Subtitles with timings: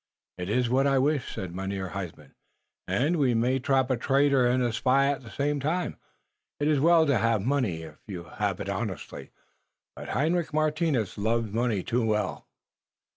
[0.39, 2.33] "It iss what I wish," said Mynheer Huysman,
[2.87, 5.95] "und we may trap a traitor und a spy at the same time.
[6.59, 9.29] It is well to haf money if you haf it honestly,
[9.95, 12.47] but Hendrik Martinus loves money too well."